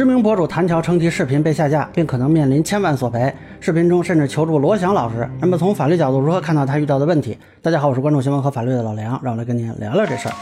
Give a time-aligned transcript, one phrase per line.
[0.00, 3.30] 知名博主谭乔称其视频被下架，并可能面临千万索赔。
[3.60, 5.28] 视频中甚至求助罗翔老师。
[5.38, 7.36] 那么从法律角度，如何看到他遇到的问题？
[7.60, 10.32] 大家好，我是关注新闻和法律的老梁，让我来跟您聊聊这事儿。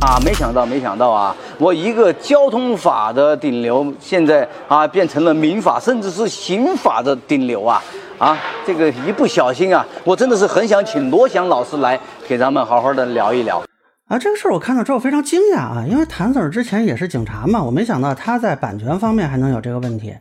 [0.00, 1.36] 啊，没想到，没想到啊！
[1.58, 7.80] 我一个交通法的顶流，现在啊变成了民法，甚至是刑法的顶流啊！
[8.18, 8.36] 啊，
[8.66, 11.96] 这个一不小心啊，我真的是很想请罗翔老师来
[12.26, 13.62] 给咱们好好的聊一聊。
[14.14, 20.14] 啊，这个事儿我看到之后非常惊讶啊，因为谭 Sir 之前也是警察嘛，我没想到他在版权方面还能有这个问题。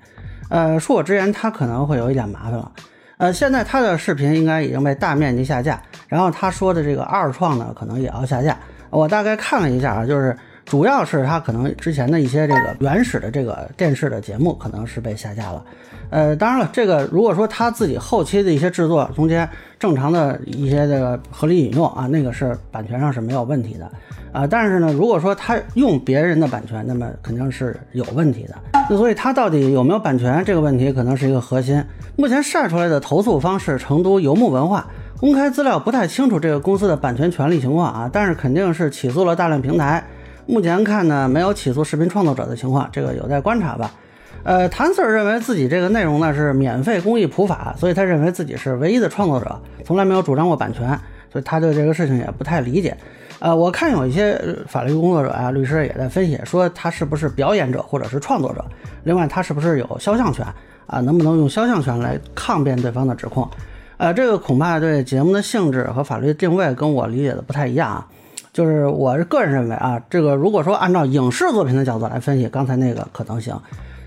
[0.49, 2.71] 呃，恕我直言，他可能会有一点麻烦了。
[3.17, 8.57] 呃，现在他的视频应该已经被大面积下架，然后他说的这个二创呢，可能也要下架。
[8.89, 10.35] 我大概看了一下啊，就是
[10.65, 15.63] 主要是他可能之前的一些这个原始的这个电视的节目可能是被下架了。
[16.09, 19.47] 呃，当然了，这个如果说他自己后期的一些制作中间
[19.79, 23.91] 正常的一些这个合理引用啊，那个是版权上是没有问题的
[24.31, 24.45] 啊。
[24.45, 28.55] 但是呢，如果说他用别人的版权，那么肯定是有问题的。
[28.89, 31.83] 那所以他到底有没有版权这个问题，可能是一个核心。
[32.15, 34.87] 目前晒出来的投诉方是成都游牧文化。
[35.19, 40.03] 公开资料不太清楚这个公司的版权权利情况啊，但是肯定是起诉了大量平台。
[40.45, 43.91] 目前看呢，没有起诉视频创作者的情况，这个有待观察吧。
[44.43, 50.99] 呃，谭 Sir 认为自己这个内容呢是免费公益普法，所以他认为自己是唯一的创作者，从来没有主张过版权，
[51.31, 52.97] 所以他对这个事情也不太理解。
[53.39, 58.63] 呃，我看有一些法律工作者啊、律师也在分析，说他是不是表演者或者是创作者，
[59.03, 60.45] 另外他是不是有肖像权
[60.87, 60.99] 啊？
[60.99, 63.49] 能不能用肖像权来抗辩对方的指控？
[63.95, 68.07] 呃，这个恐怕对节目的性质和法律定位跟我理解的不太一样啊。
[68.53, 73.59] 就是我是个人认为啊，这个如果说按照影视作品的角度来分析，刚才那个可能行。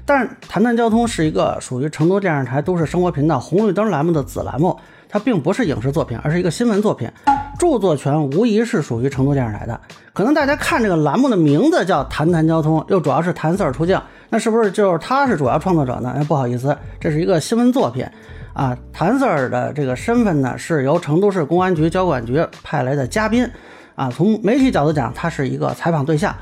[0.05, 7.11] 但是谈谈交通是一个属于成都电视台都市生活频道红绿灯栏目的子栏目，它并不是影视作品，而是一个新闻作品，
[7.59, 9.81] 著作权无疑是属于成都电视台的。
[10.13, 16.13] 可能大家看这个栏目的名字叫谈谈交通，又主要是谭 Sir 出镜，那是不是就是他是主要创作者呢？
[16.17, 18.07] 哎，不好意思，这是一个新闻作品。
[18.53, 23.51] 啊，谭 Sir 的这个身份呢，是由成都市公安局交管局派来的嘉宾。
[23.97, 26.33] 啊，从媒体角度讲，他是一个采访对象。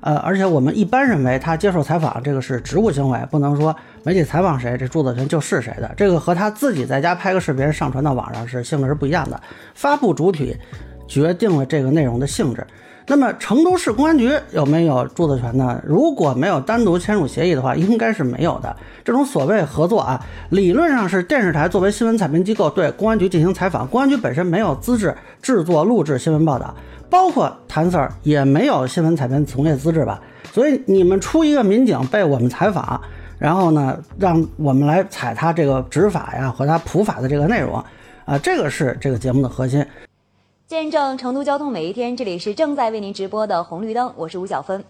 [0.00, 5.90] 呃，而且我们一般认为他接受采访这个是职务行为，不能说媒体采访谁，这著作权就是谁的。
[5.96, 9.40] 这个和他自己在家拍个视频上传到网上是性质是不一样的。
[9.74, 10.54] 发布主体
[11.08, 12.66] 决定了这个内容的性质。
[13.06, 15.78] 那么成都市公安局有没有著作权呢？
[15.84, 18.74] 如果没有单独签署协议的话，应该是没有的。
[19.04, 26.74] 这种所谓合作啊，理论上是电视台作为新闻采编机构对公安局进行采访，公安局本身没有资质制作录制新闻报道，
[27.10, 30.18] 包括谭 Sir 也没有新闻采编从业资质吧。
[30.50, 32.98] 所以你们出一个民警被我们采访，
[33.38, 37.84] 然后呢，让我们来采他这个执法呀和他普法的这个内容
[38.24, 39.84] 啊，这个是这个节目的核心。
[40.66, 44.82] 见证成都交通每一天，这里是正在为您直播的红绿灯，我是吴小芬。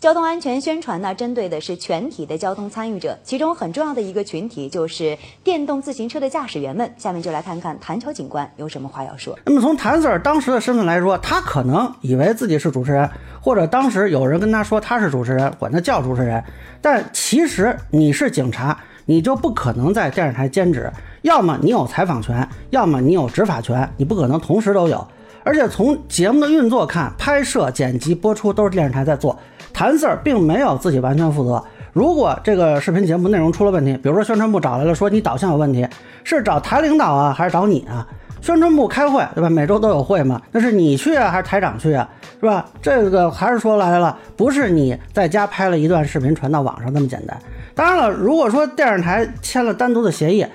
[0.00, 6.92] 交通安全宣传呢，针对的是全体的交通参与者，其中很重要的一个群体就是电动自行车的驾驶员们。
[6.98, 9.38] 下面就来看看谭桥警官有什么话要说。
[9.46, 13.08] 那么从谭 Sir 当时的身份来说，他可能以为自己是主持人，
[13.40, 16.42] 或者当时有人跟他说他是主持人，管他叫主持人。
[16.80, 18.76] 但其实你是警察，
[19.06, 20.90] 你就不可能在电视台兼职。
[21.22, 25.06] 要么你有采访权，要么你有执法权，你不可能同时都有。
[25.44, 29.36] 而且从节目的运作看，拍摄、剪辑、播出都是电视台在做，
[29.72, 31.62] 谭 Sir 并没有自己完全负责。
[31.92, 35.86] 如果这个视频节目内容出了问题，比如说宣传部找来了说你导向有问题，
[36.22, 38.06] 是找台领导啊，还是找你啊？
[38.40, 39.48] 宣传部开会对吧？
[39.48, 42.08] 每周都有会嘛，那是你去啊，还是台长去啊？
[42.40, 42.64] 是吧？
[42.80, 47.36] 这个还是说来了，不是你在家拍了一段视频传到网上那么简单。
[47.74, 50.46] 当然了，如果说电视台签了单独的协议。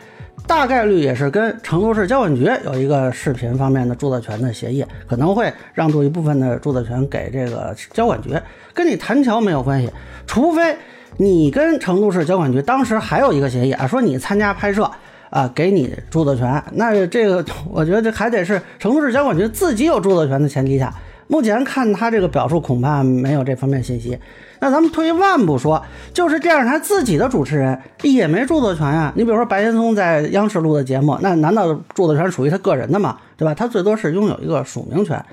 [0.46, 8.30] 大概率也是跟成都市交管局有一个视频方面的著作权的协议，可能会让渡一部分的著作权给这个交管局，
[8.74, 9.92] 跟你谭桥没有关系。
[10.26, 10.74] 除非
[11.18, 14.90] 你跟成都市交管局当时还有一个协议啊，说你参加拍摄
[15.30, 20.94] 啊，给你著作权，那这个 我觉得还得是成都市交管局自己有著作权的前提下。
[21.28, 24.18] 目前看他这个表述，恐怕没有这方面信息。
[24.60, 29.14] 那咱们退一万步说，就是电视台自己的主持人也没著作权呀。
[29.16, 33.18] 你比如说白岩松在央视录的节目，那难道著作权属于他个人的吗？
[33.36, 33.54] 对吧？
[33.54, 35.24] 他最多是拥有一个署名权。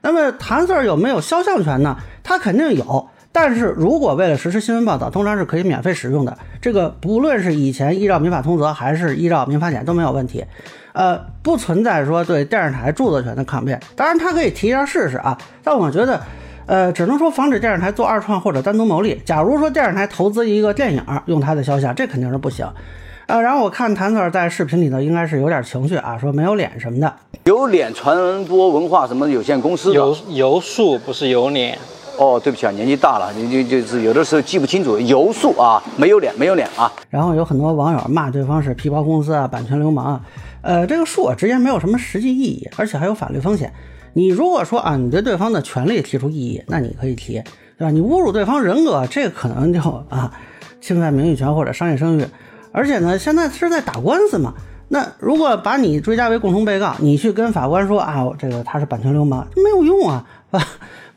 [0.00, 1.96] 那么谭 Sir 有没有肖像权呢？
[2.24, 3.08] 他肯定有。
[3.30, 6.36] 但是如果为了实施新闻报道，通常是可以免费使用的。
[6.60, 10.44] 这个不论是以前依照民法通则，还是依照民法典都没有问题。
[10.92, 13.80] 呃，不存在说对电视台著作权的抗辩。
[13.96, 15.36] 当然他可以提一下试试啊。
[15.62, 16.20] 但我觉得。
[16.64, 19.20] 呃，只能说防止电视台做二创或者单独牟利。
[19.26, 22.64] 假如说电视台投资一个电影用他的肖像，这肯定是不行。
[23.26, 27.12] 呃，然后我看谭 Sir 在视频里头应该是有点情绪啊，说没有脸什么的。
[27.44, 31.76] 有脸传播文化什么有限公司有有数不是有脸
[32.18, 36.92] 哦，对不起啊，年纪大了，你就就是有的时候记不清楚，油数啊，没有脸，没有脸啊。
[37.10, 40.20] 然后有很多网友骂对方是皮包公司啊，版权流氓啊。
[40.60, 43.72] 呃，这个恕我直言没有什么实际意义，而且还有法律风险。
[44.12, 47.42] 你如果说啊，你对对方的权利提出异议，那你可以提，
[47.78, 47.90] 对吧？
[47.90, 50.32] 你侮辱对方人格，这个可能就啊
[50.80, 52.26] 侵犯名誉权或者商业声誉。
[52.70, 54.54] 而且呢，现在是在打官司嘛。
[54.88, 60.24] 那如果把你追加为共同被告，你去跟法官说啊，这个他是版权流氓，没有用，啊。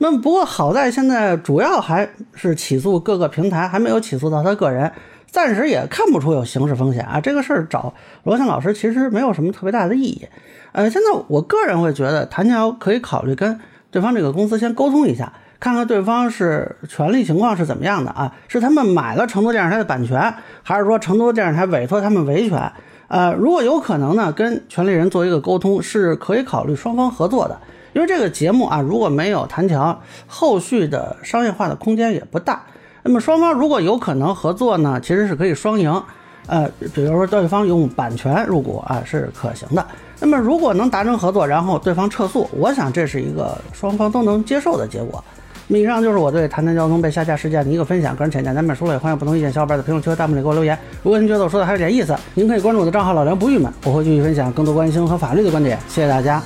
[0.07, 4.91] 那不过好在现在主要还是起诉各个平台，还没有起诉到他个人，
[5.31, 7.19] 暂时也看不出有刑事风险啊。
[7.19, 7.91] 这个事儿找
[8.23, 10.27] 罗翔老师其实没有什么特别大的意义。
[10.73, 13.59] 呃，现在我个人会觉得，谭桥可以考虑跟
[13.89, 18.31] 对方这个公司先沟通一下，看看对方是权利情况是怎么样的啊？
[18.47, 20.31] 是他们买了成都电视台的版权，
[20.61, 22.71] 还是说成都电视台委托他们维权？
[23.07, 27.59] 呃，如果有可能呢，跟权利人做一个沟通，是可以考虑双方合作的。
[27.95, 29.97] 因为这个节目啊，如果没有谭桥，
[30.27, 32.61] 后续的商业化的空间也不大。
[33.01, 36.03] 那么双方如果有可能合作呢，其实是可以双赢。
[36.47, 39.83] 呃，比如说对方用版权入股啊，是可行的。
[40.19, 45.23] 那么如果能达成合作，然后对方撤诉，我想这是一个双方都能接受的结果。
[45.67, 50.77] 那么以上就是我对谈谈交通被下架事件的一个分享，个人浅见咱们说了，也欢迎不同意见小伙伴在评论区和弹幕里给我留言。
[51.01, 55.79] 如果您觉得我说的还有点意思，您可以关注我的账号老梁不郁闷，我会继续分享更多关于新闻和法律的观点。
[55.87, 56.41] 谢谢大家。